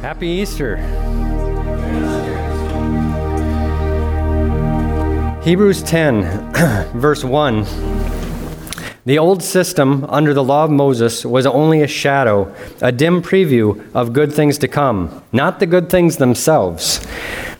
[0.00, 0.76] Happy Easter.
[5.42, 6.52] Hebrews 10,
[6.94, 7.66] verse 1.
[9.06, 13.84] The old system under the law of Moses was only a shadow, a dim preview
[13.92, 17.04] of good things to come, not the good things themselves.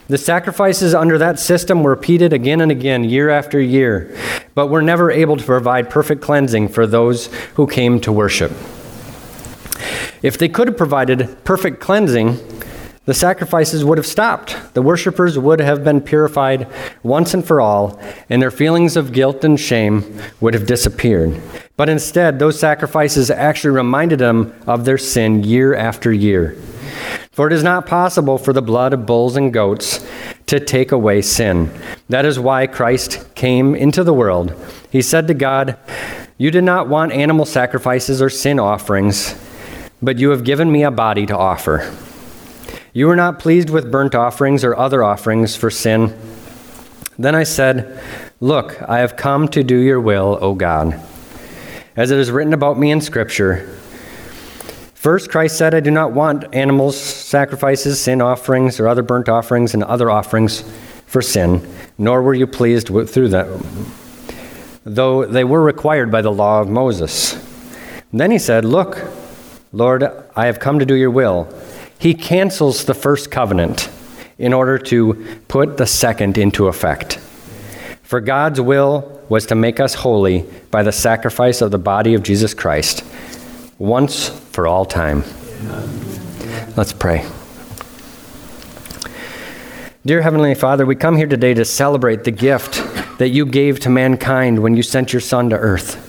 [0.06, 4.16] The sacrifices under that system were repeated again and again, year after year,
[4.54, 8.52] but were never able to provide perfect cleansing for those who came to worship.
[10.22, 12.38] If they could have provided perfect cleansing,
[13.08, 14.74] the sacrifices would have stopped.
[14.74, 16.66] The worshippers would have been purified
[17.02, 21.40] once and for all, and their feelings of guilt and shame would have disappeared.
[21.78, 26.54] But instead, those sacrifices actually reminded them of their sin year after year.
[27.32, 30.06] For it is not possible for the blood of bulls and goats
[30.44, 31.72] to take away sin.
[32.10, 34.54] That is why Christ came into the world.
[34.90, 35.78] He said to God,
[36.36, 39.34] You did not want animal sacrifices or sin offerings
[40.02, 41.94] but you have given me a body to offer.
[42.92, 46.18] You were not pleased with burnt offerings or other offerings for sin.
[47.18, 48.00] Then I said,
[48.40, 51.00] Look, I have come to do your will, O God.
[51.96, 53.78] As it is written about me in Scripture,
[54.98, 59.72] First, Christ said, I do not want animals, sacrifices, sin offerings, or other burnt offerings
[59.72, 60.64] and other offerings
[61.06, 61.64] for sin,
[61.96, 63.62] nor were you pleased with, through them,
[64.84, 67.34] though they were required by the law of Moses.
[68.10, 68.96] And then he said, Look,
[69.72, 71.52] Lord, I have come to do your will.
[71.98, 73.90] He cancels the first covenant
[74.38, 77.18] in order to put the second into effect.
[78.02, 82.22] For God's will was to make us holy by the sacrifice of the body of
[82.22, 83.04] Jesus Christ,
[83.78, 85.22] once for all time.
[86.76, 87.26] Let's pray.
[90.06, 92.76] Dear Heavenly Father, we come here today to celebrate the gift
[93.18, 96.07] that you gave to mankind when you sent your Son to earth.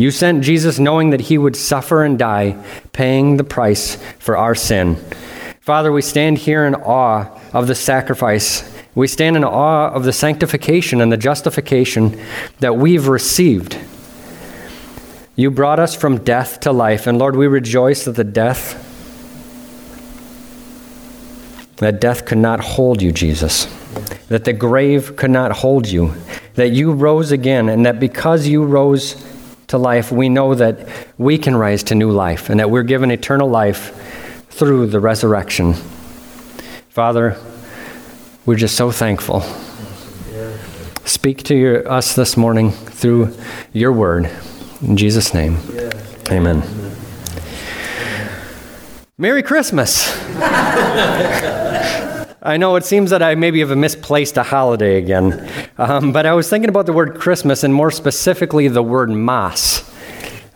[0.00, 2.56] You sent Jesus knowing that he would suffer and die,
[2.94, 4.96] paying the price for our sin.
[5.60, 8.64] Father, we stand here in awe of the sacrifice.
[8.94, 12.18] We stand in awe of the sanctification and the justification
[12.60, 13.76] that we've received.
[15.36, 18.86] You brought us from death to life, and Lord, we rejoice that the death
[21.76, 23.66] that death could not hold you, Jesus.
[24.28, 26.14] That the grave could not hold you.
[26.54, 29.26] That you rose again, and that because you rose
[29.70, 30.86] to life, we know that
[31.16, 33.94] we can rise to new life and that we're given eternal life
[34.50, 35.74] through the resurrection.
[36.90, 37.36] Father,
[38.46, 39.40] we're just so thankful.
[41.04, 43.34] Speak to your, us this morning through
[43.72, 44.30] your word.
[44.82, 45.56] In Jesus' name,
[46.30, 46.62] amen.
[49.18, 50.16] Merry Christmas.
[52.42, 55.46] I know it seems that I maybe have misplaced a holiday again,
[55.76, 59.86] um, but I was thinking about the word Christmas and more specifically the word Mass.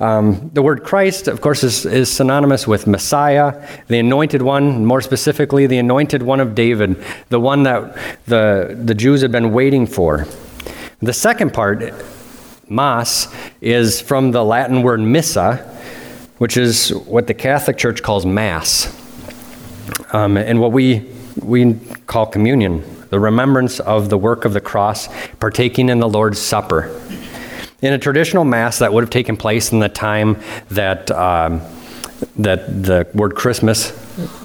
[0.01, 5.03] Um, the word Christ, of course, is, is, synonymous with Messiah, the anointed one, more
[5.03, 7.95] specifically, the anointed one of David, the one that
[8.25, 10.27] the, the Jews had been waiting for.
[11.01, 11.93] The second part,
[12.67, 15.57] Mass, is from the Latin word missa,
[16.39, 19.01] which is what the Catholic Church calls Mass.
[20.13, 21.75] Um, and what we we
[22.07, 27.01] call communion, the remembrance of the work of the cross, partaking in the Lord's Supper.
[27.83, 30.41] In a traditional Mass that would have taken place in the time
[30.71, 31.61] that, um,
[32.37, 33.93] that the word Christmas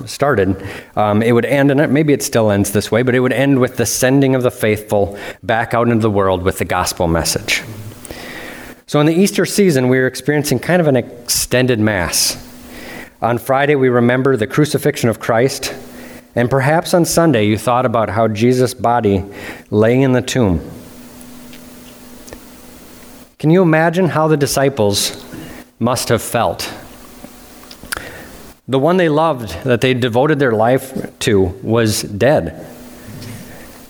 [0.05, 0.61] started,
[0.95, 3.59] um, it would end, and maybe it still ends this way, but it would end
[3.59, 7.63] with the sending of the faithful back out into the world with the gospel message.
[8.87, 12.45] So in the Easter season, we are experiencing kind of an extended Mass.
[13.21, 15.75] On Friday, we remember the crucifixion of Christ
[16.35, 19.23] and perhaps on Sunday you thought about how Jesus' body
[19.71, 20.61] lay in the tomb.
[23.39, 25.25] Can you imagine how the disciples
[25.79, 26.73] must have felt?
[28.67, 32.67] The one they loved, that they devoted their life to, was dead.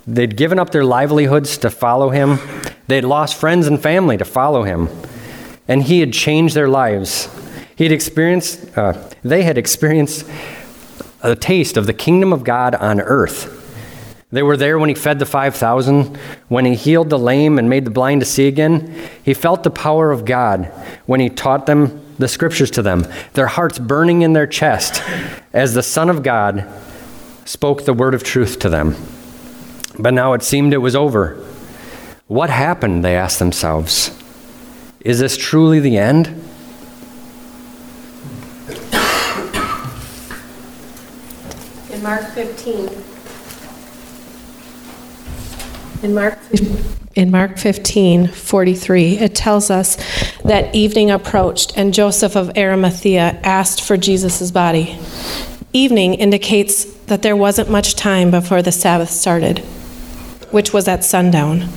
[0.07, 2.39] They'd given up their livelihoods to follow him.
[2.88, 4.88] They'd lost friends and family to follow him.
[5.67, 7.27] And he had changed their lives.
[7.75, 10.25] He had experienced, uh, they had experienced
[11.22, 13.56] a taste of the kingdom of God on earth.
[14.31, 16.16] They were there when he fed the 5,000,
[16.50, 19.10] when he healed the lame and made the blind to see again.
[19.24, 20.66] He felt the power of God
[21.07, 25.01] when he taught them the scriptures to them, their hearts burning in their chest
[25.54, 26.68] as the Son of God
[27.45, 28.95] spoke the word of truth to them.
[29.98, 31.36] But now it seemed it was over.
[32.27, 33.04] What happened?
[33.04, 34.15] They asked themselves.
[35.00, 36.49] Is this truly the end?
[42.00, 42.90] In Mark 15.
[46.01, 46.40] In Mark,
[47.13, 49.98] in Mark 15, 43, it tells us
[50.44, 54.98] that evening approached and Joseph of Arimathea asked for Jesus' body.
[55.74, 59.60] Evening indicates that there wasn't much time before the Sabbath started,
[60.51, 61.68] which was at sundown.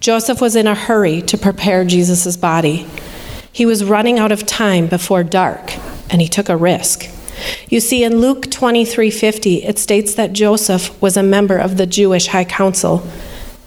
[0.00, 2.86] Joseph was in a hurry to prepare Jesus' body.
[3.52, 5.74] He was running out of time before dark,
[6.08, 7.10] and he took a risk.
[7.68, 12.28] You see, in Luke 23:50, it states that Joseph was a member of the Jewish
[12.28, 13.02] High Council,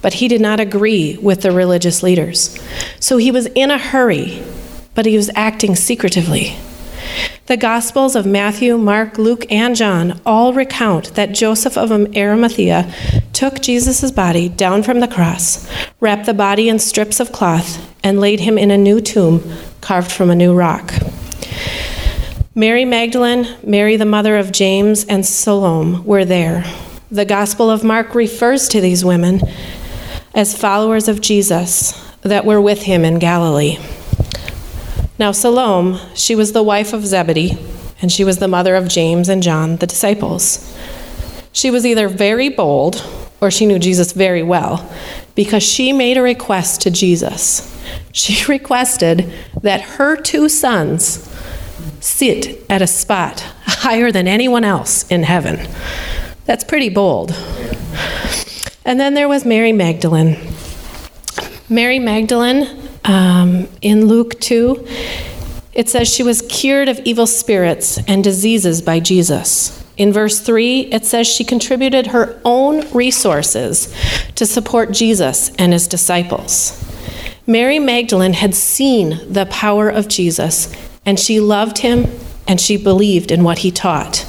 [0.02, 2.58] but he did not agree with the religious leaders.
[3.00, 4.44] So he was in a hurry,
[4.96, 6.56] but he was acting secretively.
[7.48, 12.92] The Gospels of Matthew, Mark, Luke, and John all recount that Joseph of Arimathea
[13.34, 15.68] took Jesus' body down from the cross,
[16.00, 19.44] wrapped the body in strips of cloth, and laid him in a new tomb
[19.82, 20.94] carved from a new rock.
[22.56, 26.64] Mary Magdalene, Mary the mother of James, and Salome were there.
[27.10, 29.42] The Gospel of Mark refers to these women
[30.36, 33.80] as followers of Jesus that were with him in Galilee.
[35.18, 37.58] Now, Salome, she was the wife of Zebedee,
[38.04, 40.78] and she was the mother of James and John, the disciples.
[41.54, 43.04] She was either very bold
[43.42, 44.88] or she knew Jesus very well
[45.34, 47.68] because she made a request to Jesus.
[48.12, 49.34] She requested
[49.64, 51.33] that her two sons
[52.00, 55.68] sit at a spot higher than anyone else in heaven.
[56.46, 57.32] That's pretty bold.
[58.86, 60.38] And then there was Mary Magdalene.
[61.70, 62.68] Mary Magdalene,
[63.06, 64.86] um, in Luke 2,
[65.74, 69.84] it says she was cured of evil spirits and diseases by Jesus.
[69.96, 73.94] In verse 3, it says she contributed her own resources
[74.36, 76.80] to support Jesus and his disciples.
[77.46, 80.74] Mary Magdalene had seen the power of Jesus
[81.06, 82.08] and she loved him
[82.48, 84.26] and she believed in what he taught.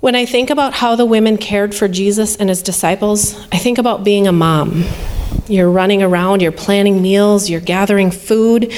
[0.00, 3.78] When I think about how the women cared for Jesus and his disciples, I think
[3.78, 4.84] about being a mom.
[5.48, 8.72] You're running around, you're planning meals, you're gathering food,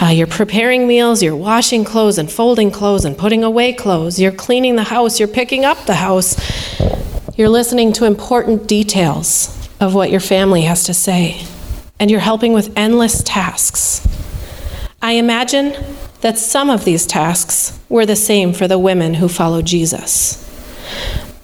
[0.00, 4.32] uh, you're preparing meals, you're washing clothes and folding clothes and putting away clothes, you're
[4.32, 6.36] cleaning the house, you're picking up the house,
[7.36, 11.44] you're listening to important details of what your family has to say,
[11.98, 14.06] and you're helping with endless tasks.
[15.02, 15.74] I imagine
[16.20, 20.46] that some of these tasks were the same for the women who followed Jesus.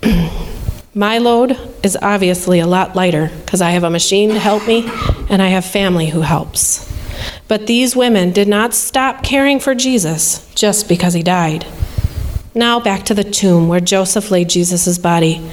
[0.94, 4.90] My load is obviously a lot lighter because I have a machine to help me
[5.30, 6.92] and I have family who helps.
[7.48, 11.66] But these women did not stop caring for Jesus just because he died.
[12.54, 15.46] Now back to the tomb where Joseph laid Jesus' body.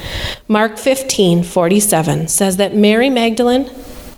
[0.47, 3.69] Mark 15, 47 says that Mary Magdalene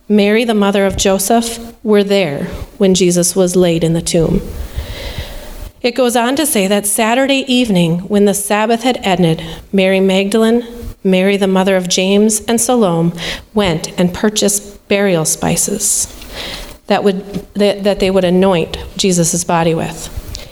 [0.08, 2.46] Mary, the mother of Joseph, were there
[2.78, 4.40] when Jesus was laid in the tomb.
[5.82, 10.64] It goes on to say that Saturday evening, when the Sabbath had ended, Mary Magdalene,
[11.04, 13.14] Mary, the mother of James, and Salome
[13.54, 16.08] went and purchased burial spices
[16.88, 17.24] that, would,
[17.56, 20.12] that, that they would anoint Jesus' body with.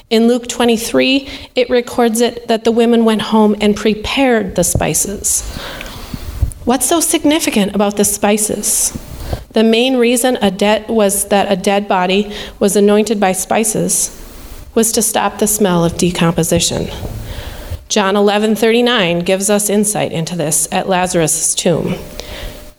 [0.10, 5.42] In Luke 23, it records it that the women went home and prepared the spices.
[6.66, 8.98] What's so significant about the spices?
[9.54, 14.10] The main reason a dead was that a dead body was anointed by spices
[14.74, 16.88] was to stop the smell of decomposition.
[17.90, 21.96] John 11:39 gives us insight into this at Lazarus' tomb.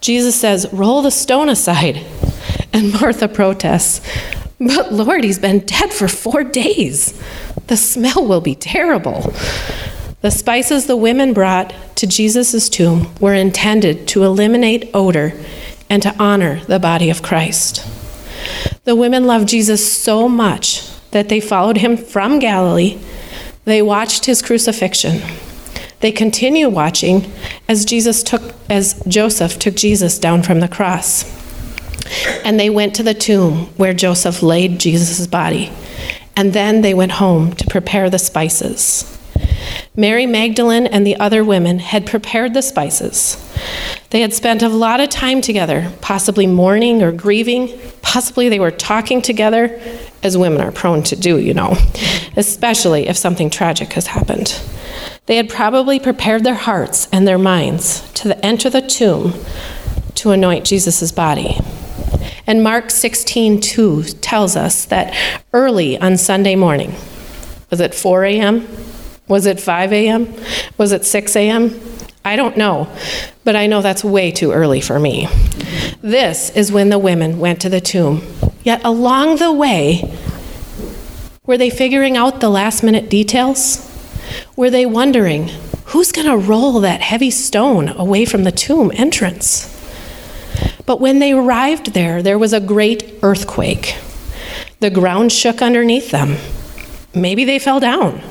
[0.01, 2.01] Jesus says, "Roll the stone aside."
[2.73, 4.01] And Martha protests,
[4.59, 7.15] "But Lord, he's been dead for 4 days.
[7.69, 9.33] The smell will be terrible."
[10.23, 15.35] The spices the women brought to Jesus' tomb were intended to eliminate odor
[15.95, 17.87] and to honor the body of Christ.
[18.83, 22.99] The women loved Jesus so much that they followed him from Galilee.
[23.65, 25.23] They watched his crucifixion.
[26.01, 27.31] They continue watching
[27.69, 31.25] as Jesus took as Joseph took Jesus down from the cross.
[32.45, 35.71] And they went to the tomb where Joseph laid Jesus' body.
[36.35, 39.17] And then they went home to prepare the spices.
[39.95, 43.37] Mary Magdalene and the other women had prepared the spices.
[44.11, 47.79] They had spent a lot of time together, possibly mourning or grieving.
[48.03, 49.81] Possibly they were talking together,
[50.23, 51.77] as women are prone to do, you know,
[52.37, 54.61] especially if something tragic has happened.
[55.27, 59.35] They had probably prepared their hearts and their minds to enter the tomb
[60.17, 61.59] to anoint Jesus' body.
[62.47, 65.15] And Mark 16:2 tells us that
[65.53, 66.95] early on Sunday morning,
[67.71, 68.69] was it 4 a.m.?
[69.27, 70.35] Was it 5 a.m.?
[70.77, 71.71] Was it 6 a.m.?
[72.25, 72.89] I don't know,
[73.45, 75.29] but I know that's way too early for me.
[76.01, 78.23] This is when the women went to the tomb.
[78.63, 80.17] Yet along the way,
[81.45, 83.91] were they figuring out the last minute details?
[84.57, 85.49] Were they wondering,
[85.87, 89.71] who's going to roll that heavy stone away from the tomb entrance?
[90.87, 93.97] But when they arrived there, there was a great earthquake.
[94.81, 96.37] The ground shook underneath them.
[97.15, 98.23] Maybe they fell down.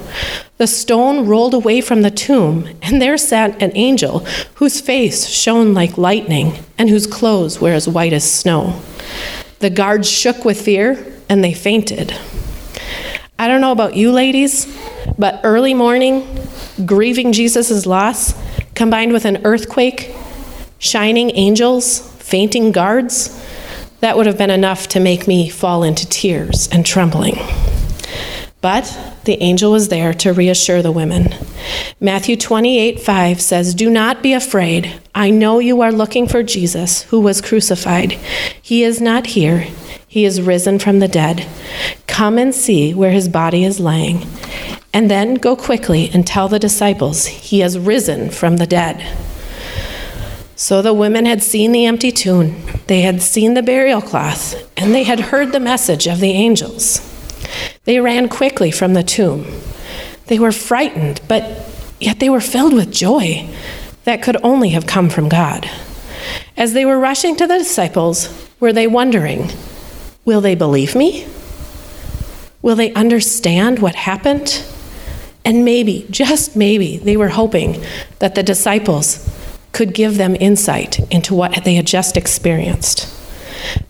[0.58, 4.20] The stone rolled away from the tomb, and there sat an angel
[4.56, 8.80] whose face shone like lightning and whose clothes were as white as snow.
[9.60, 12.14] The guards shook with fear and they fainted.
[13.40, 14.68] I don't know about you ladies,
[15.18, 16.48] but early morning,
[16.86, 18.36] grieving Jesus' loss,
[18.76, 20.16] combined with an earthquake,
[20.78, 23.40] shining angels, fainting guards,
[24.02, 27.38] that would have been enough to make me fall into tears and trembling.
[28.64, 31.36] But the angel was there to reassure the women.
[32.00, 35.02] Matthew 28 5 says, Do not be afraid.
[35.14, 38.14] I know you are looking for Jesus, who was crucified.
[38.62, 39.68] He is not here,
[40.08, 41.46] he is risen from the dead.
[42.08, 44.26] Come and see where his body is lying.
[44.94, 49.06] And then go quickly and tell the disciples, He has risen from the dead.
[50.56, 54.96] So the women had seen the empty tomb, they had seen the burial cloth, and
[54.96, 57.13] they had heard the message of the angels.
[57.86, 59.46] They ran quickly from the tomb.
[60.28, 63.50] They were frightened, but yet they were filled with joy
[64.06, 65.70] that could only have come from God.
[66.56, 69.50] As they were rushing to the disciples, were they wondering,
[70.26, 71.28] Will they believe me?
[72.62, 74.64] Will they understand what happened?
[75.44, 77.84] And maybe, just maybe, they were hoping
[78.20, 79.30] that the disciples
[79.74, 83.10] could give them insight into what they had just experienced.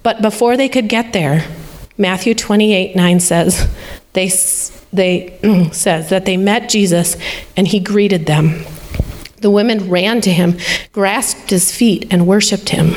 [0.01, 1.45] But before they could get there,
[1.97, 3.69] Matthew 28 9 says,
[4.13, 4.27] they,
[4.91, 7.17] they mm, says that they met Jesus
[7.55, 8.65] and he greeted them.
[9.37, 10.57] The women ran to him,
[10.93, 12.95] grasped his feet, and worshiped him.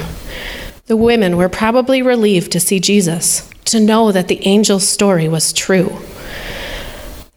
[0.86, 5.52] The women were probably relieved to see Jesus, to know that the angel's story was
[5.52, 5.98] true.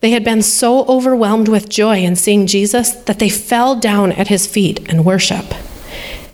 [0.01, 4.27] They had been so overwhelmed with joy in seeing Jesus that they fell down at
[4.27, 5.45] his feet and worship.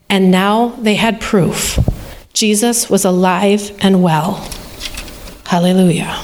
[0.09, 1.79] And now they had proof
[2.33, 4.45] Jesus was alive and well.
[5.45, 6.23] Hallelujah.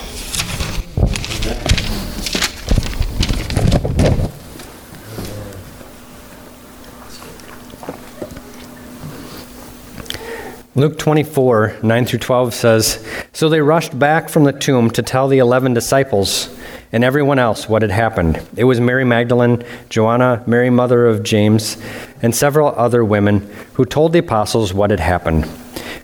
[10.73, 15.27] Luke 24, 9 through 12 says So they rushed back from the tomb to tell
[15.27, 16.49] the eleven disciples
[16.91, 18.41] and everyone else what had happened.
[18.55, 21.77] It was Mary Magdalene, Joanna, Mary, mother of James,
[22.21, 25.45] and several other women who told the apostles what had happened.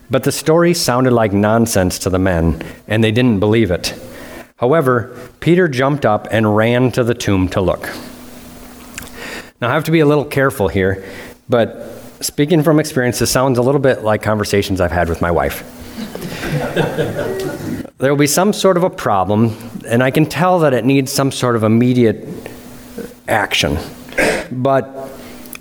[0.09, 3.93] But the story sounded like nonsense to the men, and they didn't believe it.
[4.57, 7.89] However, Peter jumped up and ran to the tomb to look.
[9.59, 11.03] Now, I have to be a little careful here,
[11.49, 15.31] but speaking from experience, this sounds a little bit like conversations I've had with my
[15.31, 15.63] wife.
[17.97, 19.55] there will be some sort of a problem,
[19.87, 22.27] and I can tell that it needs some sort of immediate
[23.27, 23.77] action.
[24.51, 24.85] But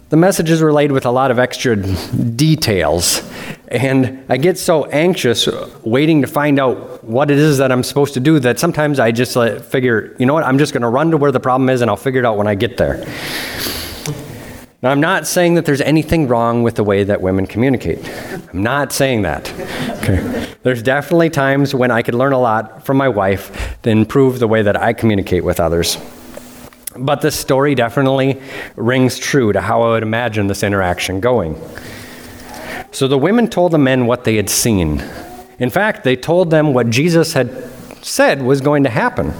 [0.08, 3.28] the message is relayed with a lot of extra details.
[3.68, 5.48] And I get so anxious
[5.84, 9.10] waiting to find out what it is that I'm supposed to do that sometimes I
[9.10, 9.34] just
[9.64, 11.90] figure, you know what, I'm just going to run to where the problem is and
[11.90, 13.04] I'll figure it out when I get there.
[14.82, 18.08] Now, I'm not saying that there's anything wrong with the way that women communicate.
[18.52, 19.50] I'm not saying that.
[20.02, 20.54] Okay.
[20.62, 24.46] There's definitely times when I could learn a lot from my wife to improve the
[24.46, 25.96] way that I communicate with others.
[26.98, 28.40] But this story definitely
[28.76, 31.60] rings true to how I would imagine this interaction going.
[32.92, 35.02] So the women told the men what they had seen.
[35.58, 37.50] In fact, they told them what Jesus had
[38.02, 39.32] said was going to happen.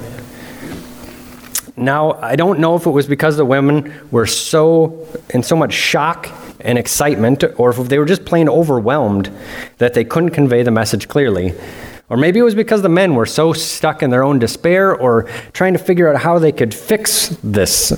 [1.77, 5.75] Now, I don't know if it was because the women were so in so much
[5.75, 9.31] shock and excitement, or if they were just plain overwhelmed
[9.79, 11.55] that they couldn't convey the message clearly.
[12.09, 15.25] Or maybe it was because the men were so stuck in their own despair or
[15.53, 17.93] trying to figure out how they could fix this.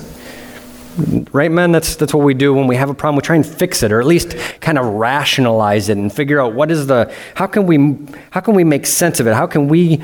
[1.31, 1.71] Right, men?
[1.71, 3.15] That's, that's what we do when we have a problem.
[3.17, 6.55] We try and fix it, or at least kind of rationalize it and figure out
[6.55, 7.97] what is the, how can we,
[8.31, 9.33] how can we make sense of it?
[9.33, 10.01] How can we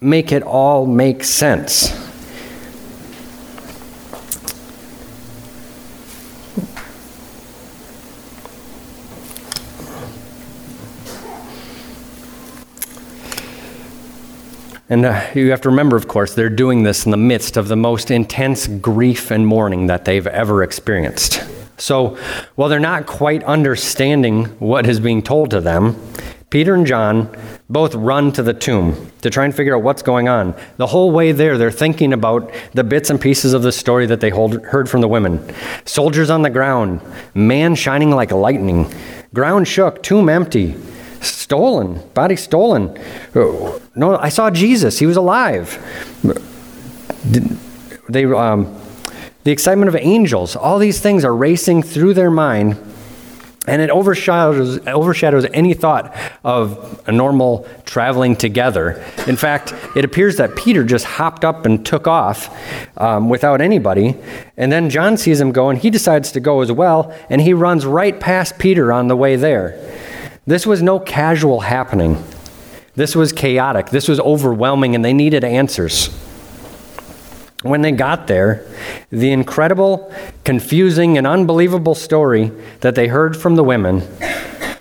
[0.00, 2.03] make it all make sense?
[14.88, 17.68] And uh, you have to remember, of course, they're doing this in the midst of
[17.68, 21.42] the most intense grief and mourning that they've ever experienced.
[21.78, 22.16] So,
[22.54, 25.96] while they're not quite understanding what is being told to them,
[26.50, 27.34] Peter and John
[27.68, 30.54] both run to the tomb to try and figure out what's going on.
[30.76, 34.20] The whole way there, they're thinking about the bits and pieces of the story that
[34.20, 35.52] they hold, heard from the women.
[35.84, 37.00] Soldiers on the ground,
[37.34, 38.92] man shining like lightning,
[39.32, 40.76] ground shook, tomb empty
[41.44, 42.98] stolen, body stolen.
[43.94, 44.98] No, I saw Jesus.
[44.98, 45.66] He was alive.
[48.08, 48.74] They, um,
[49.44, 52.76] the excitement of angels, all these things are racing through their mind
[53.66, 59.02] And it overshadows, overshadows any thought of a normal traveling together.
[59.26, 62.54] In fact, it appears that Peter just hopped up and took off
[63.00, 64.16] um, without anybody.
[64.58, 67.54] And then John sees him go, and he decides to go as well, and he
[67.54, 69.80] runs right past Peter on the way there.
[70.46, 72.22] This was no casual happening.
[72.96, 73.90] This was chaotic.
[73.90, 76.08] This was overwhelming, and they needed answers.
[77.62, 78.66] When they got there,
[79.10, 80.12] the incredible,
[80.44, 84.02] confusing, and unbelievable story that they heard from the women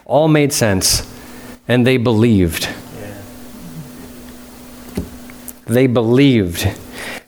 [0.06, 1.10] all made sense,
[1.68, 2.68] and they believed.
[5.66, 6.64] They believed.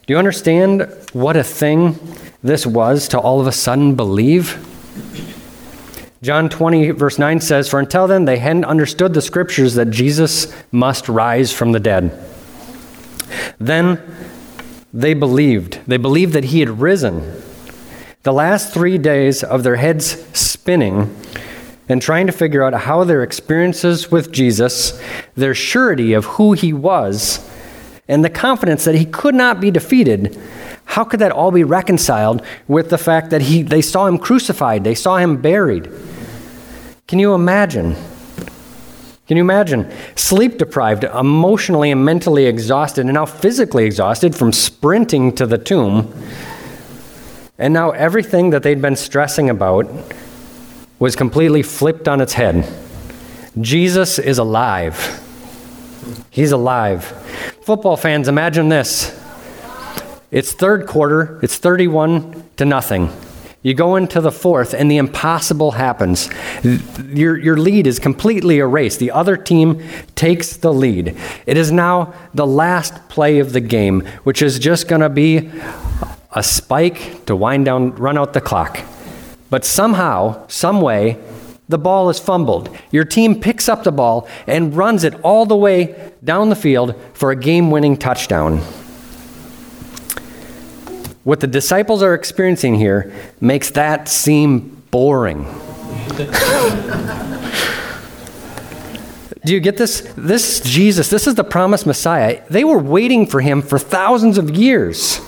[0.05, 1.97] Do you understand what a thing
[2.43, 4.61] this was to all of a sudden believe?
[6.25, 10.51] John 20, verse 9 says, For until then they hadn't understood the scriptures that Jesus
[10.71, 12.19] must rise from the dead.
[13.59, 14.01] Then
[14.91, 15.81] they believed.
[15.85, 17.43] They believed that he had risen.
[18.23, 21.15] The last three days of their heads spinning
[21.87, 24.99] and trying to figure out how their experiences with Jesus,
[25.35, 27.47] their surety of who he was,
[28.07, 30.35] and the confidence that he could not be defeated,
[30.85, 34.83] how could that all be reconciled with the fact that he, they saw him crucified,
[34.83, 35.91] they saw him buried?
[37.07, 37.95] Can you imagine?
[39.27, 39.91] Can you imagine?
[40.15, 46.13] Sleep deprived, emotionally and mentally exhausted, and now physically exhausted from sprinting to the tomb.
[47.57, 49.87] And now everything that they'd been stressing about
[50.99, 52.71] was completely flipped on its head.
[53.59, 55.21] Jesus is alive.
[56.29, 57.05] He's alive.
[57.63, 59.24] Football fans, imagine this.
[60.35, 63.09] It's third quarter, it's 31 to nothing.
[63.63, 66.29] You go into the fourth, and the impossible happens.
[66.61, 68.99] Your, your lead is completely erased.
[68.99, 69.81] The other team
[70.15, 71.15] takes the lead.
[71.45, 75.49] It is now the last play of the game, which is just going to be
[76.33, 78.81] a spike to wind down, run out the clock.
[79.49, 81.17] But somehow, some way,
[81.69, 82.77] the ball is fumbled.
[82.91, 86.93] Your team picks up the ball and runs it all the way down the field
[87.13, 88.61] for a game winning touchdown.
[91.25, 95.43] What the disciples are experiencing here makes that seem boring.
[99.43, 100.01] Do you get this?
[100.15, 102.43] This Jesus, this is the promised Messiah.
[102.51, 105.19] They were waiting for him for thousands of years.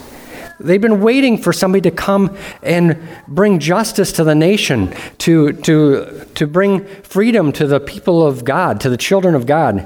[0.60, 6.26] They've been waiting for somebody to come and bring justice to the nation, to, to,
[6.36, 9.84] to bring freedom to the people of God, to the children of God.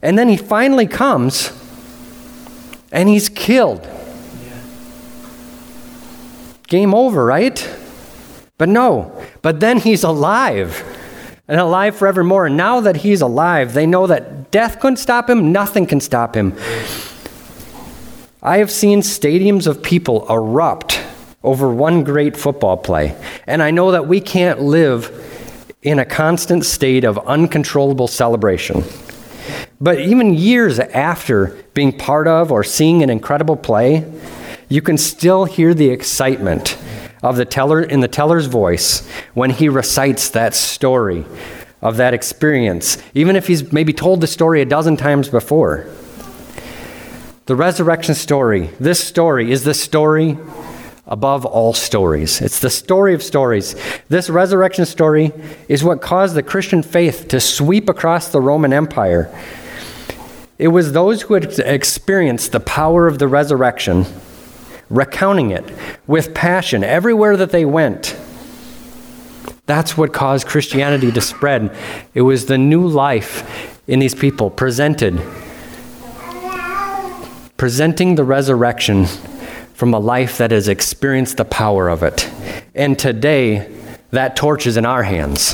[0.00, 1.52] And then he finally comes
[2.92, 3.88] and he's killed.
[6.70, 7.68] Game over, right?
[8.56, 9.12] But no.
[9.42, 10.82] But then he's alive
[11.48, 12.46] and alive forevermore.
[12.46, 16.34] And now that he's alive, they know that death couldn't stop him, nothing can stop
[16.34, 16.56] him.
[18.42, 21.02] I have seen stadiums of people erupt
[21.42, 23.16] over one great football play.
[23.46, 25.10] And I know that we can't live
[25.82, 28.84] in a constant state of uncontrollable celebration.
[29.80, 34.04] But even years after being part of or seeing an incredible play,
[34.70, 36.78] you can still hear the excitement
[37.22, 41.26] of the teller in the teller's voice when he recites that story
[41.82, 45.86] of that experience, even if he's maybe told the story a dozen times before.
[47.46, 50.38] The resurrection story, this story is the story
[51.06, 52.40] above all stories.
[52.40, 53.74] It's the story of stories.
[54.08, 55.32] This resurrection story
[55.68, 59.34] is what caused the Christian faith to sweep across the Roman Empire.
[60.58, 64.06] It was those who had experienced the power of the resurrection
[64.90, 65.64] recounting it
[66.06, 68.16] with passion everywhere that they went.
[69.66, 71.74] That's what caused Christianity to spread.
[72.12, 75.22] It was the new life in these people presented,
[77.56, 79.06] presenting the resurrection
[79.74, 82.28] from a life that has experienced the power of it.
[82.74, 83.72] And today,
[84.10, 85.52] that torch is in our hands.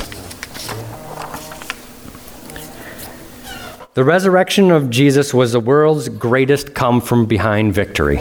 [3.92, 8.20] The resurrection of Jesus was the world's greatest come from behind victory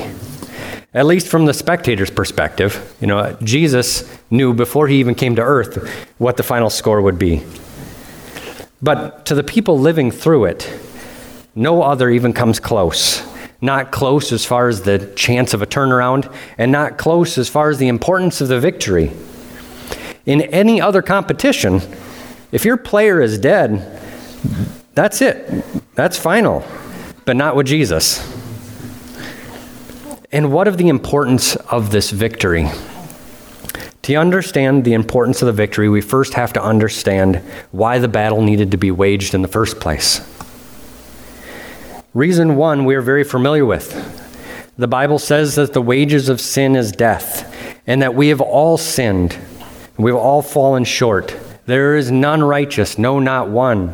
[0.95, 2.95] at least from the spectator's perspective.
[3.01, 7.19] You know, Jesus knew before he even came to earth what the final score would
[7.19, 7.43] be.
[8.81, 10.79] But to the people living through it,
[11.53, 13.27] no other even comes close.
[13.61, 17.69] Not close as far as the chance of a turnaround, and not close as far
[17.69, 19.11] as the importance of the victory.
[20.25, 21.81] In any other competition,
[22.51, 23.99] if your player is dead,
[24.93, 25.63] that's it.
[25.95, 26.63] That's final.
[27.25, 28.34] But not with Jesus.
[30.35, 32.67] And what of the importance of this victory?
[34.01, 37.37] To understand the importance of the victory, we first have to understand
[37.71, 40.19] why the battle needed to be waged in the first place.
[42.13, 43.93] Reason one we are very familiar with.
[44.77, 47.49] The Bible says that the wages of sin is death,
[47.87, 49.37] and that we have all sinned.
[49.95, 51.33] We've all fallen short
[51.65, 53.93] There is none righteous, no, not one.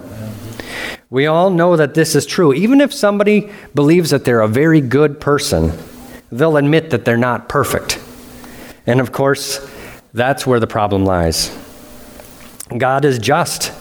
[1.11, 2.51] We all know that this is true.
[2.51, 5.77] Even if somebody believes that they're a very good person,
[6.31, 7.99] they'll admit that they're not perfect.
[8.87, 9.69] And of course,
[10.13, 11.55] that's where the problem lies.
[12.77, 13.71] God is just,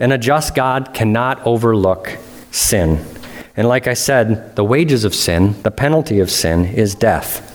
[0.00, 2.18] and a just God cannot overlook
[2.50, 3.04] sin.
[3.56, 7.48] And like I said, the wages of sin, the penalty of sin, is death.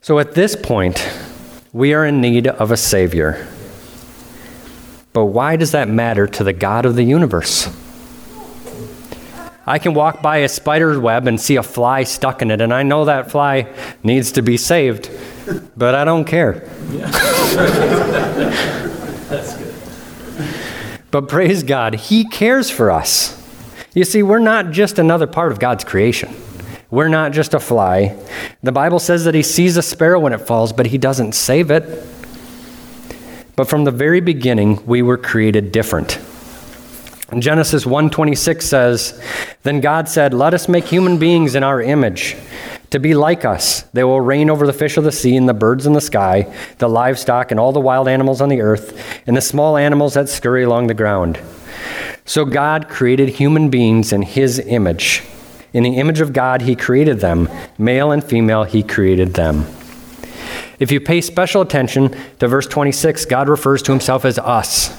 [0.00, 1.08] So at this point,
[1.72, 3.46] we are in need of a Savior.
[5.12, 7.68] But why does that matter to the God of the universe?
[9.70, 12.74] I can walk by a spider's web and see a fly stuck in it, and
[12.74, 15.08] I know that fly needs to be saved,
[15.76, 16.68] but I don't care.
[19.28, 19.74] That's good.
[21.12, 23.40] But praise God, He cares for us.
[23.94, 26.34] You see, we're not just another part of God's creation.
[26.90, 28.18] We're not just a fly.
[28.64, 31.70] The Bible says that He sees a sparrow when it falls, but He doesn't save
[31.70, 31.84] it.
[33.54, 36.18] But from the very beginning, we were created different.
[37.38, 39.14] Genesis 1:26 says,
[39.62, 42.36] "Then God said, "Let us make human beings in our image,
[42.90, 43.84] to be like us.
[43.92, 46.46] They will reign over the fish of the sea and the birds in the sky,
[46.78, 48.92] the livestock and all the wild animals on the earth,
[49.26, 51.38] and the small animals that scurry along the ground."
[52.24, 55.22] So God created human beings in his image.
[55.72, 59.66] In the image of God he created them, male and female he created them.
[60.80, 64.90] If you pay special attention to verse 26, God refers to himself as us.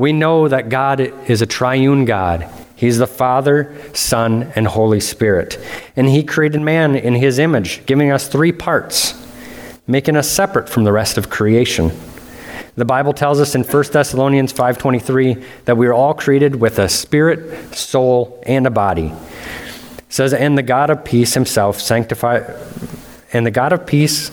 [0.00, 2.48] We know that God is a triune God.
[2.74, 5.58] He's the Father, Son, and Holy Spirit.
[5.94, 9.12] And He created man in His image, giving us three parts,
[9.86, 11.92] making us separate from the rest of creation.
[12.76, 15.36] The Bible tells us in 1 Thessalonians 5:23
[15.66, 19.12] that we are all created with a spirit, soul, and a body.
[19.98, 22.40] It says, "And the God of peace himself sanctify
[23.34, 24.30] and the God of peace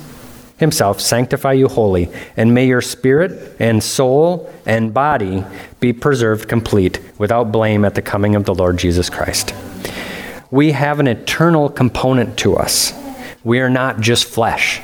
[0.57, 5.45] himself sanctify you wholly, and may your spirit and soul and body
[5.79, 9.53] be preserved complete without blame at the coming of the Lord Jesus Christ.
[10.49, 12.93] We have an eternal component to us.
[13.43, 14.81] We are not just flesh.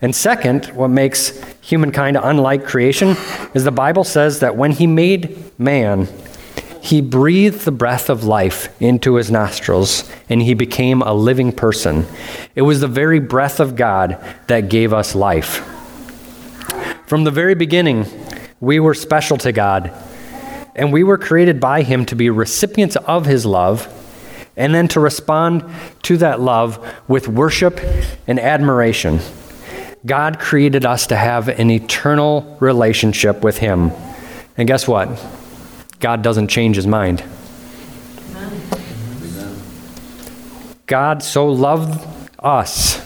[0.00, 3.16] And second, what makes humankind unlike creation
[3.54, 6.08] is the Bible says that when he made man,
[6.82, 12.04] he breathed the breath of life into his nostrils, and he became a living person.
[12.56, 14.18] It was the very breath of God
[14.48, 15.64] that gave us life.
[17.06, 18.06] From the very beginning,
[18.58, 19.92] we were special to God,
[20.74, 23.86] and we were created by him to be recipients of his love,
[24.56, 25.64] and then to respond
[26.02, 27.78] to that love with worship
[28.26, 29.20] and admiration.
[30.04, 33.92] God created us to have an eternal relationship with him.
[34.56, 35.08] And guess what?
[36.02, 37.22] God doesn't change his mind.
[40.86, 42.04] God so loved
[42.40, 43.00] us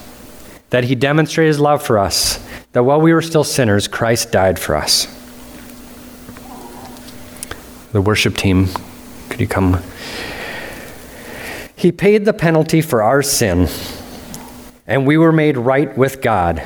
[0.71, 4.59] that he demonstrated his love for us, that while we were still sinners, Christ died
[4.59, 5.07] for us.
[7.93, 8.69] The worship team,
[9.29, 9.83] could you come?
[11.77, 13.69] He paid the penalty for our sin,
[14.87, 16.63] and we were made right with God.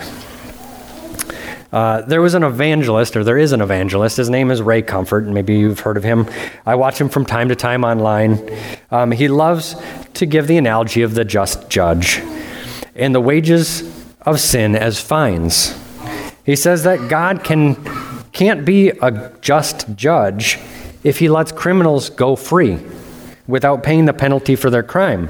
[1.72, 4.16] Uh, there was an evangelist, or there is an evangelist.
[4.16, 6.26] His name is Ray Comfort, and maybe you've heard of him.
[6.66, 8.50] I watch him from time to time online.
[8.90, 9.76] Um, he loves
[10.14, 12.20] to give the analogy of the just judge
[12.96, 13.83] and the wages
[14.22, 15.78] of sin as fines.
[16.44, 17.76] He says that God can,
[18.33, 20.59] can't be a just judge
[21.04, 22.78] if he lets criminals go free
[23.46, 25.28] without paying the penalty for their crime.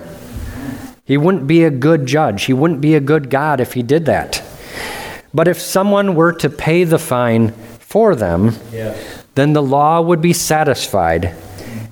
[1.04, 2.44] He wouldn't be a good judge.
[2.44, 4.42] He wouldn't be a good God if he did that.
[5.32, 9.24] But if someone were to pay the fine for them, yes.
[9.34, 11.34] then the law would be satisfied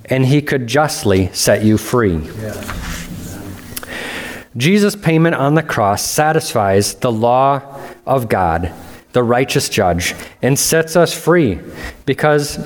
[0.05, 2.19] and he could justly set you free.
[4.57, 7.61] Jesus' payment on the cross satisfies the law
[8.05, 8.73] of God,
[9.13, 11.59] the righteous judge, and sets us free
[12.05, 12.57] because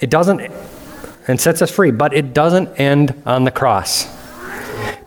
[0.00, 0.40] it doesn't,
[1.26, 4.06] and sets us free, but it doesn't end on the cross.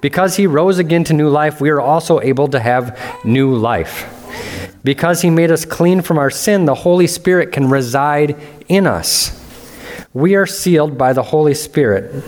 [0.01, 4.20] Because he rose again to new life, we are also able to have new life.
[4.83, 8.35] Because he made us clean from our sin, the Holy Spirit can reside
[8.67, 9.37] in us.
[10.13, 12.23] We are sealed by the Holy Spirit,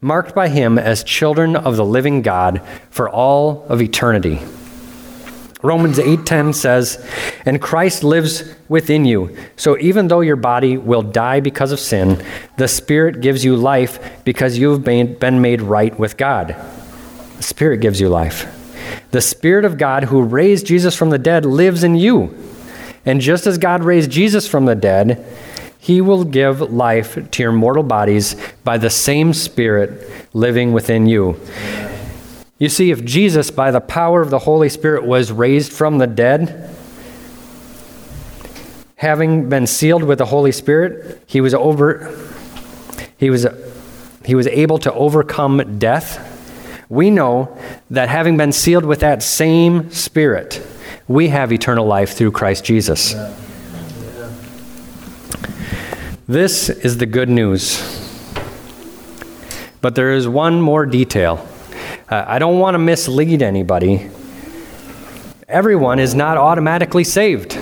[0.00, 2.60] marked by him as children of the living God
[2.90, 4.40] for all of eternity.
[5.62, 6.98] Romans 8:10 says,
[7.46, 9.30] "And Christ lives within you.
[9.56, 12.18] So even though your body will die because of sin,
[12.58, 16.54] the Spirit gives you life because you've been made right with God."
[17.38, 18.46] The Spirit gives you life.
[19.10, 22.36] The Spirit of God who raised Jesus from the dead lives in you.
[23.06, 25.24] And just as God raised Jesus from the dead,
[25.78, 31.38] he will give life to your mortal bodies by the same Spirit living within you.
[32.58, 36.06] You see, if Jesus, by the power of the Holy Spirit, was raised from the
[36.06, 36.70] dead,
[38.96, 42.16] having been sealed with the Holy Spirit, he was over
[43.16, 43.46] he was
[44.24, 46.30] he was able to overcome death.
[46.94, 47.58] We know
[47.90, 50.64] that having been sealed with that same spirit,
[51.08, 53.16] we have eternal life through Christ Jesus.
[56.28, 57.82] This is the good news.
[59.80, 61.44] But there is one more detail.
[62.08, 64.08] Uh, I don't want to mislead anybody.
[65.48, 67.58] Everyone is not automatically saved.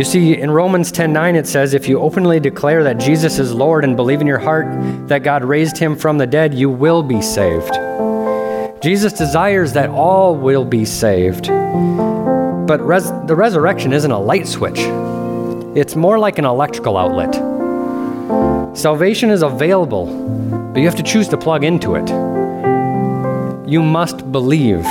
[0.00, 3.84] You see, in Romans 10:9 it says, "If you openly declare that Jesus is Lord
[3.84, 4.66] and believe in your heart
[5.08, 7.78] that God raised him from the dead, you will be saved."
[8.80, 11.48] Jesus desires that all will be saved.
[12.66, 14.80] But res- the resurrection isn't a light switch.
[15.74, 17.38] It's more like an electrical outlet.
[18.72, 20.06] Salvation is available,
[20.72, 22.08] but you have to choose to plug into it.
[23.66, 24.86] You must believe.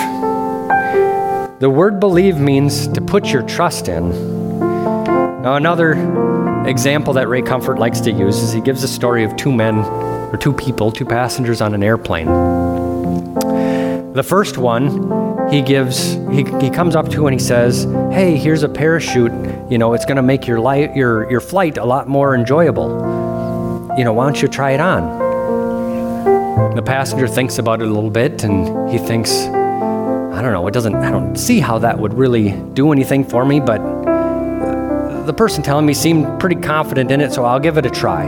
[1.58, 4.39] The word believe means to put your trust in.
[5.42, 5.94] Now, another
[6.68, 9.80] example that Ray Comfort likes to use is he gives a story of two men,
[9.80, 12.26] or two people, two passengers on an airplane.
[14.12, 18.64] The first one, he gives, he, he comes up to and he says, "Hey, here's
[18.64, 19.32] a parachute.
[19.72, 22.90] You know, it's going to make your life, your your flight a lot more enjoyable.
[23.98, 28.10] You know, why don't you try it on?" The passenger thinks about it a little
[28.10, 30.68] bit and he thinks, "I don't know.
[30.68, 30.96] It doesn't.
[30.96, 33.99] I don't see how that would really do anything for me, but."
[35.30, 38.24] The person telling me seemed pretty confident in it, so I'll give it a try.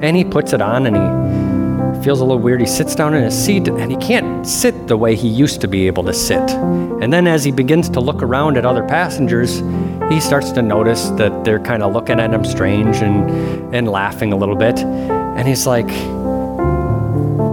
[0.00, 2.58] And he puts it on and he feels a little weird.
[2.62, 5.68] He sits down in his seat and he can't sit the way he used to
[5.68, 6.40] be able to sit.
[7.02, 9.58] And then as he begins to look around at other passengers,
[10.10, 14.32] he starts to notice that they're kind of looking at him strange and, and laughing
[14.32, 14.78] a little bit.
[14.78, 15.90] And he's like,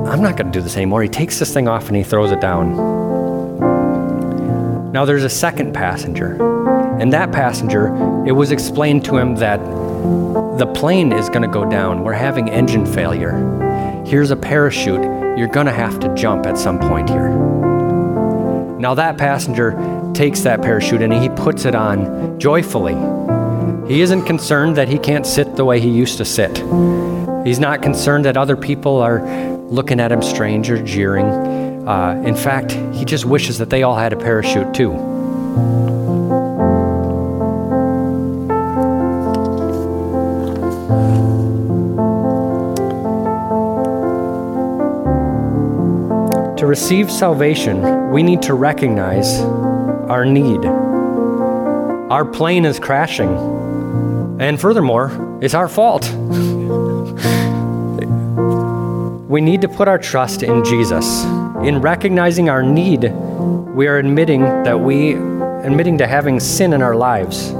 [0.07, 1.03] I'm not going to do this anymore.
[1.03, 2.77] He takes this thing off and he throws it down.
[4.93, 6.37] Now there's a second passenger
[6.99, 7.87] and that passenger,
[8.25, 9.59] it was explained to him that
[10.57, 12.03] the plane is going to go down.
[12.03, 13.33] We're having engine failure.
[14.05, 15.03] Here's a parachute.
[15.37, 17.29] You're going to have to jump at some point here.
[18.79, 19.71] Now, that passenger
[20.13, 22.95] takes that parachute and he puts it on joyfully.
[23.87, 26.57] He isn't concerned that he can't sit the way he used to sit.
[27.45, 29.25] He's not concerned that other people are
[29.67, 31.25] looking at him strange or jeering.
[31.87, 35.14] Uh, in fact, he just wishes that they all had a parachute too.
[46.75, 49.39] Receive salvation, we need to recognize
[50.09, 50.65] our need.
[50.65, 53.29] Our plane is crashing.
[54.41, 56.03] And furthermore, it's our fault.
[59.29, 61.23] we need to put our trust in Jesus.
[61.63, 63.03] In recognizing our need,
[63.73, 67.51] we are admitting that we admitting to having sin in our lives.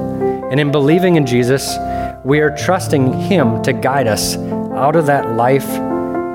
[0.52, 1.78] And in believing in Jesus,
[2.26, 4.36] we are trusting him to guide us
[4.76, 5.70] out of that life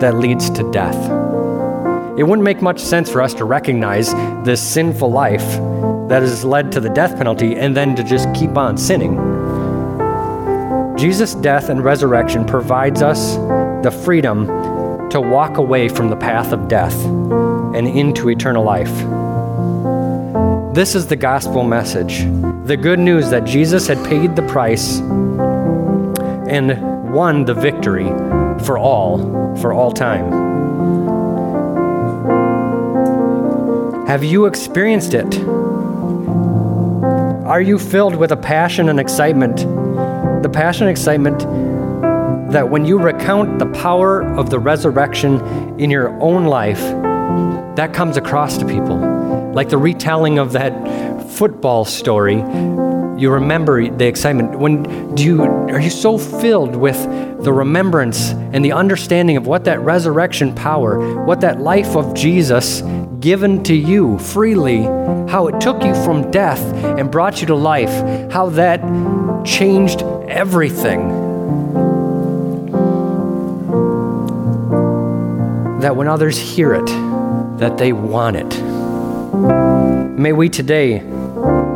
[0.01, 1.20] that leads to death.
[2.21, 4.13] It wouldn't make much sense for us to recognize
[4.45, 5.41] this sinful life
[6.11, 9.17] that has led to the death penalty and then to just keep on sinning.
[10.99, 13.37] Jesus' death and resurrection provides us
[13.83, 14.47] the freedom
[15.09, 18.95] to walk away from the path of death and into eternal life.
[20.75, 22.27] This is the gospel message
[22.67, 24.99] the good news that Jesus had paid the price
[26.51, 28.09] and won the victory
[28.67, 30.50] for all, for all time.
[34.11, 35.39] Have you experienced it?
[37.47, 39.59] Are you filled with a passion and excitement?
[40.43, 41.39] The passion and excitement
[42.51, 46.81] that when you recount the power of the resurrection in your own life,
[47.77, 48.97] that comes across to people.
[49.53, 50.73] Like the retelling of that
[51.31, 52.39] football story,
[53.17, 54.59] you remember the excitement.
[54.59, 56.97] When do you are you so filled with
[57.45, 62.83] the remembrance and the understanding of what that resurrection power, what that life of Jesus
[63.21, 64.83] given to you freely,
[65.29, 66.61] how it took you from death
[66.99, 67.91] and brought you to life,
[68.33, 68.81] how that
[69.45, 71.09] changed everything.
[75.81, 76.87] That when others hear it,
[77.59, 78.61] that they want it.
[80.19, 80.99] May we today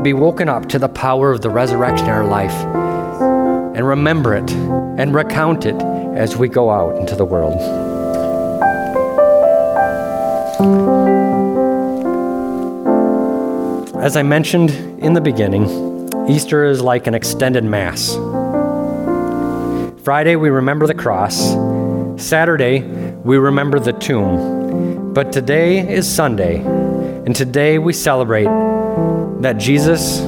[0.03, 2.84] be woken up to the power of the resurrection in our life
[3.75, 5.81] and remember it and recount it
[6.17, 7.61] as we go out into the world.
[14.01, 14.71] As I mentioned
[15.03, 15.65] in the beginning,
[16.29, 18.15] Easter is like an extended Mass.
[20.05, 21.55] Friday, we remember the cross.
[22.23, 22.83] Saturday,
[23.25, 25.13] we remember the tomb.
[25.15, 28.45] But today is Sunday, and today we celebrate
[29.41, 30.21] that Jesus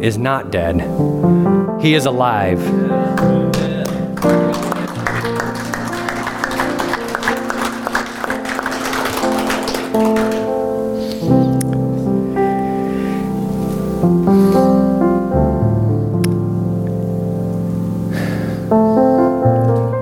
[0.00, 0.76] is not dead,
[1.80, 2.60] he is alive.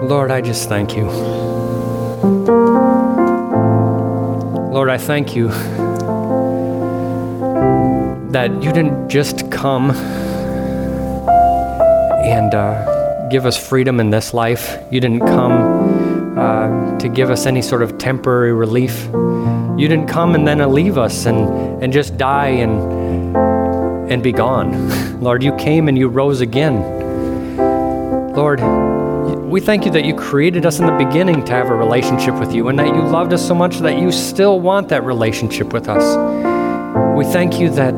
[0.09, 1.05] Lord, I just thank you.
[4.71, 5.49] Lord, I thank you
[8.31, 9.93] that you didn't just come
[12.25, 14.79] and uh, give us freedom in this life.
[14.91, 19.05] You didn't come uh, to give us any sort of temporary relief.
[19.79, 23.37] You didn't come and then leave us and, and just die and,
[24.11, 25.21] and be gone.
[25.21, 26.81] Lord, you came and you rose again.
[28.35, 28.61] Lord,
[29.45, 32.55] we thank you that you created us in the beginning to have a relationship with
[32.55, 35.89] you and that you loved us so much that you still want that relationship with
[35.89, 36.17] us.
[37.17, 37.95] We thank you that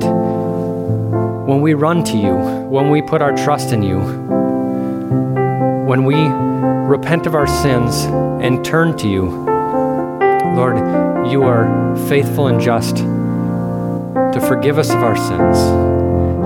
[1.47, 4.01] when we run to you, when we put our trust in you,
[5.87, 8.03] when we repent of our sins
[8.45, 9.27] and turn to you,
[10.57, 10.77] Lord,
[11.31, 15.57] you are faithful and just to forgive us of our sins,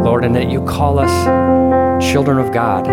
[0.04, 2.86] Lord, and that you call us children of God.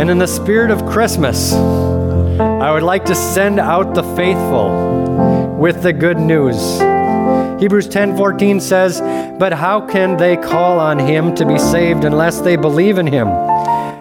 [0.00, 5.82] And in the spirit of Christmas, I would like to send out the faithful with
[5.82, 6.78] the good news.
[7.58, 9.00] Hebrews 10:14 says,
[9.38, 13.28] "But how can they call on him to be saved unless they believe in him?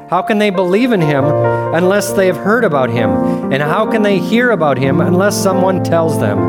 [0.10, 3.10] How can they believe in him unless they have heard about him?
[3.52, 6.40] And how can they hear about him unless someone tells them?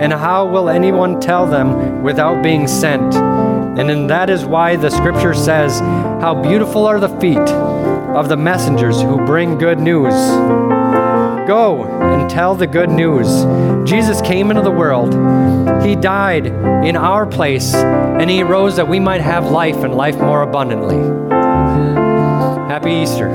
[0.00, 3.14] And how will anyone tell them without being sent?"
[3.78, 5.80] And then that is why the scripture says,
[6.20, 7.50] "How beautiful are the feet
[8.14, 10.14] of the messengers who bring good news.
[11.46, 13.44] Go and tell the good news.
[13.88, 15.12] Jesus came into the world.
[15.84, 20.16] He died in our place, and He rose that we might have life and life
[20.18, 20.96] more abundantly.
[22.68, 23.28] Happy Easter.